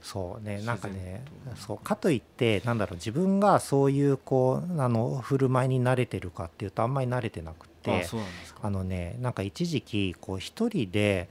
[0.00, 1.24] そうねなんかね
[1.56, 8.06] そうかといってなんだろう自分がそういうこうあの振る舞いに慣れてるかっていうとあんまり慣れてなくて
[8.62, 11.28] あのねなんか一時期こう一人で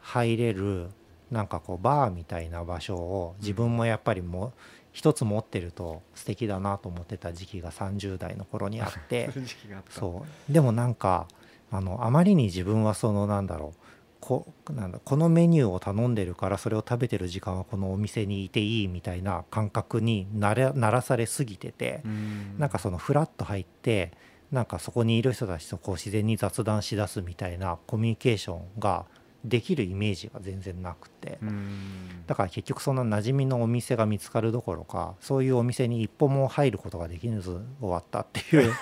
[0.00, 0.88] 入れる
[1.30, 4.52] なんかこうバーみたいな場所を自分もやっぱりもう
[4.92, 9.30] 一つ持ってると素敵だなと思ってた時期が30代の頃にあって。
[9.90, 10.52] そう。
[10.52, 11.26] でもなんか
[11.70, 13.78] あのあまりに自分はそのなんだろう
[14.20, 22.58] こなんだこのメニューを頼んでるからそれを食べてる時間はこのお店にいていいみたいな感覚になれならされすぎてて、うん。
[22.58, 24.12] なんかそのフラッと入って
[24.52, 29.06] なんかそこにいる人たちとこう自然に雑談しだすみたいなコミュニケーションが
[29.44, 31.38] できるイメージが全然なくて。
[31.42, 32.24] うん。
[32.26, 37.42] だから結局そんな馴染みのお店が見つかるどころかそういうお店に一歩も入ることができず
[37.80, 38.72] 終わったっていう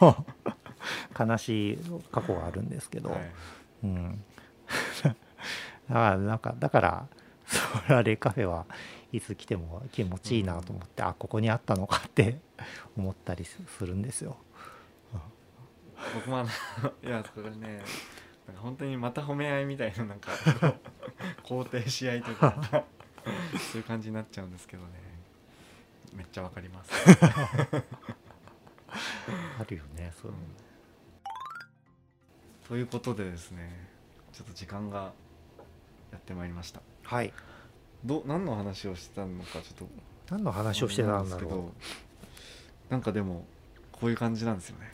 [1.18, 1.78] 悲しい
[2.10, 3.30] 過去があるんですけど、はい。
[3.84, 4.24] うん、
[5.02, 5.16] だか
[5.88, 7.06] らなんかだから
[7.46, 8.66] ソーラレカフェは
[9.12, 12.38] いつ来ても気持ちいいなと思って、あここにあったのかって
[12.96, 14.36] 思ったりするんですよ。
[16.14, 16.48] 僕もあの
[17.02, 17.82] いやそれね
[18.50, 20.32] なんか本当にまた褒め合いみたいななんか
[21.44, 22.84] 肯定し合いとか
[23.72, 25.10] そういう感じになっちゃうんですけどね。
[26.12, 26.90] めっちゃわかります、
[29.60, 30.36] あるよねそううん。
[32.66, 33.88] ということでですね
[34.32, 35.12] ちょっと時間が
[36.10, 36.82] やってまいりました。
[37.04, 37.32] はい。
[38.04, 39.88] ど何の話をしてたのかちょっと
[40.30, 41.72] 何の話をしてたんだろ
[42.88, 42.90] う。
[42.90, 43.46] なんかでも
[43.92, 44.90] こういう感じなんですよね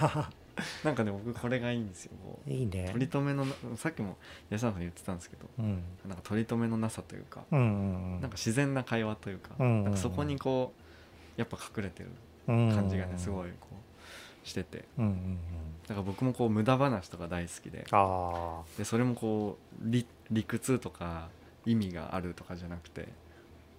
[0.84, 2.12] なんかね僕これがいいんですよ。
[2.46, 2.88] いいね。
[2.92, 4.16] 取り留めのなさっきも
[4.50, 5.82] 安田さん言ってたんですけどうん。
[6.06, 8.20] なんか取り留めのなさというか、うんうんうん。
[8.20, 9.84] なんか自然な会話というか,、うんうんうん。
[9.84, 12.10] なんかそこにこうやっぱ隠れてる
[12.48, 14.84] うん感じがねすごいこうしてて。
[14.98, 15.38] うんうんうん。
[15.86, 21.28] だから僕もこう無駄話とか大好きであでそれもこう理理屈とか
[21.64, 23.08] 意味があるとかじゃなくて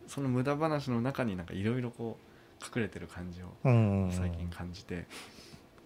[0.07, 2.29] その無駄話の中になんかいろいろこう
[2.75, 4.11] 隠れてる感じをあうんうんうん。
[4.11, 5.05] 最近感じて、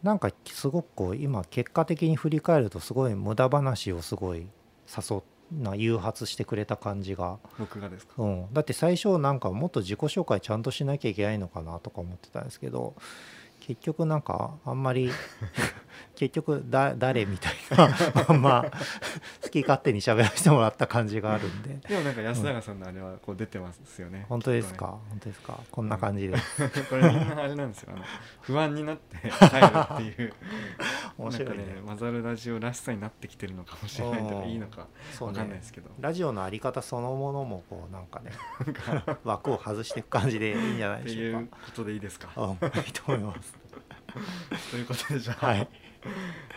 [0.04, 4.40] なんかすごくこう今結果的に振り返るとすごい無駄話をすごい
[4.88, 8.14] 誘っな誘発してくれた感じが、僕がですか？
[8.18, 12.96] うん、だって最初なんかもっと自己紹介ちゃんとしなきゃいけないのかなとか思ってたんですけど
[13.66, 15.10] 結局なんかあんまり
[16.16, 17.90] 結局だ誰みたいな
[18.28, 18.66] あんま
[19.42, 21.76] 好き勝手に喋らせてもらった感じがあるんで。
[21.88, 25.00] でもなんか安永さんのあれはこう出てますよね、本当ですか？
[25.10, 25.60] 本当ですか？
[25.72, 26.38] こんな感じで。
[26.38, 28.06] す、 これみんなあれなんですよあの
[28.42, 30.34] 不安になって帰るっていう。
[31.18, 31.64] 面白いね。
[31.64, 38.32] ねマザルラジオらしさになってきてるのかもしれないとかうんいいのかそうわかんないでねすけど、ラジオのあり方そのものもこうなんかね
[39.24, 42.42] 枠を外していく感じでいいんじゃないでしょういうことでいいですかか？
[42.42, 42.50] うん。
[42.52, 42.58] いい
[42.92, 43.53] と思います
[44.72, 45.68] ということでじゃあ,、はい。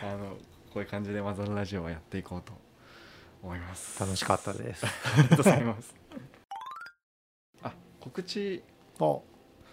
[0.03, 0.37] あの
[0.73, 2.53] こういう感じでマザルラジオはやっていこうと
[3.43, 3.99] 思います。
[4.01, 4.85] 楽しかったです。
[4.85, 5.95] ありがとうございます。
[7.63, 8.63] あ告知
[8.99, 9.23] お。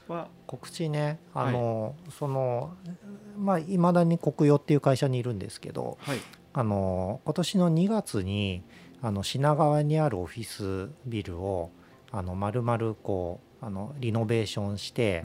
[0.08, 0.28] は？
[0.48, 1.20] 告知ね。
[1.34, 2.76] あの、その
[3.38, 6.20] まあいまだに国用っていう会社にいるんですけどはい。
[6.54, 8.64] あの今年の2月に
[9.02, 11.72] あの品川にあるオフィスビルを
[12.12, 15.24] あの丸々こうあのリノベーションして、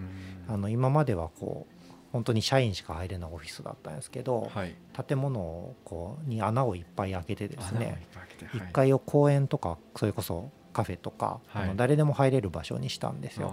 [0.49, 1.78] あの今まではこう
[2.13, 4.75] 本当に社員しか入れないオフィスだったんですけど、はい。
[5.07, 8.73] 建物をこうに穴をいっぱい開けてですねぱい開けて1はい。
[8.73, 11.65] 階を公園とかそれこそカフェとか、はい。
[11.65, 13.53] あの誰でも入れる場所にしたんですよ。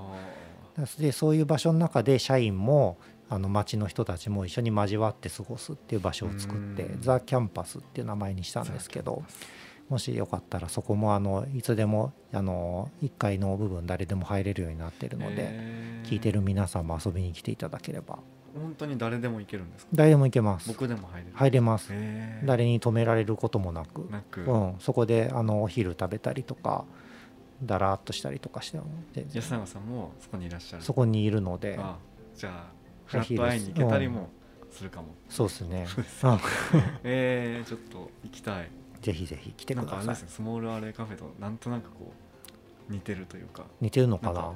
[0.77, 2.97] あでそういう場所の中で社員も
[3.29, 7.01] あの町の人たちも一緒に交わって過ごすっていう場所を作ってうん。
[7.01, 9.23] ザ・キャンパスっていう名前にしたーんですけど
[9.89, 15.59] もしよかったらそこもあのいつでもあの1階の部分誰でも入れるようになってるので
[16.03, 18.19] 聞いてる皆さんも遊びに来ていただければ
[18.55, 19.91] 本当に誰でも行けるんですか？
[19.93, 20.67] 誰でも行けます。
[20.69, 21.31] 僕でも入れる。
[21.35, 21.91] 入れます。
[22.45, 24.07] 誰に止められることもなく。
[24.09, 26.85] なく、うん、そこであのお昼食べたりとか
[27.61, 28.79] だらーっとしたりとかして
[29.33, 30.83] 安永さんもそこにいらっしゃる。
[30.83, 31.77] そこにいるので。
[31.79, 31.97] あ
[32.35, 32.73] じゃあ
[33.05, 34.29] フラット会いに行けたりも
[34.71, 35.85] するかも、そうですね。
[35.87, 36.39] そうですうん。
[37.03, 38.69] えー、ちょっと行きたい。
[39.01, 40.07] ぜひぜひ来てください。
[40.07, 42.11] ですねスモールアレイカフェとなんとなくこ
[42.89, 43.65] う似てるというか。
[43.79, 44.51] 似てるのかな？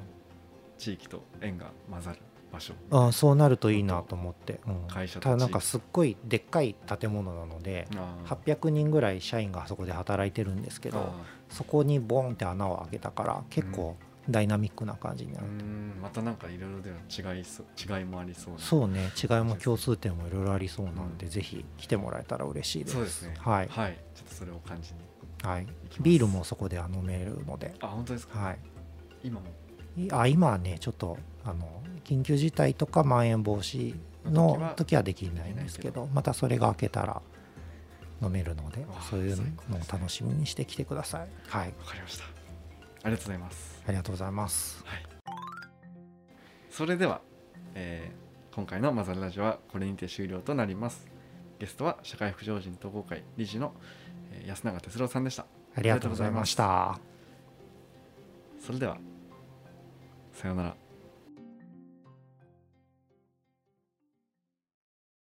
[0.76, 2.18] 地域と縁が混ざる
[2.52, 2.74] 場所。
[2.90, 8.36] あそうなるといいなと思って、うん、会社とただなんかすっごいでっかい建物なのであー。
[8.36, 11.12] 800人ぐらい社員がそこで働いてるんですけどあ
[11.48, 13.96] そこにボンって穴を開けたから結構
[14.28, 15.94] ダイナミックな感じになーうる、ん。
[16.00, 16.96] またなんかいろいろでは
[17.36, 17.66] 違いそう
[17.98, 18.60] 違いもありそうな。
[18.60, 19.10] そうね。
[19.20, 21.32] 違いも共通点もいろいろありそうなんで、うん。
[21.32, 22.94] ぜひ来てもらえたら嬉しいです。
[22.94, 23.34] そうですね。
[23.38, 23.98] はい、はい。
[24.14, 25.00] ちょっとそれを感じに。
[25.42, 25.66] はい、
[26.02, 28.58] ビールもそこで飲めるので、あ本当ですか、はい、
[29.24, 29.46] 今も。
[29.46, 29.50] い
[30.12, 37.22] あ今はねちょっとあの緊急事態とかまん延防止の時はできないんですけどまたそれが明けたら
[38.22, 39.46] 飲めるのでそういうのを
[39.90, 41.28] 楽しみにしてきてください。
[41.48, 41.68] はい。
[41.78, 42.24] わかりました。
[42.24, 43.82] ありがとうございます。
[43.86, 44.84] ありがとうございます。
[44.84, 45.06] はい。
[46.70, 47.20] それでは、
[47.74, 51.06] えー今回のマザルラジオはこれにて終了となります。
[51.60, 53.72] ゲストは社会福祉法人統合会理事の、
[54.32, 55.46] えー安永哲郎さんでした。
[55.76, 56.98] ありがとうございました。
[58.60, 58.98] それでは
[60.40, 60.79] さようなら